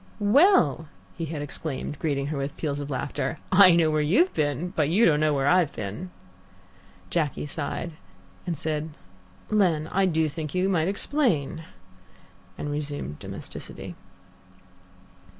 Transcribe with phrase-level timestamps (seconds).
[0.33, 3.37] "Well?" he had exclaimed, greeting her with peals of laughter.
[3.51, 6.09] "I know where you've been, but you don't know where I've been."
[7.11, 7.91] Jacky sighed,
[8.51, 8.95] said,
[9.51, 11.65] "Len, I do think you might explain,"
[12.57, 13.93] and resumed domesticity.